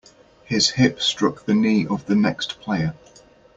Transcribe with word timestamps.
His 0.45 0.69
hip 0.71 0.99
struck 0.99 1.45
the 1.45 1.53
knee 1.53 1.85
of 1.85 2.07
the 2.07 2.15
next 2.15 2.59
player. 2.59 2.95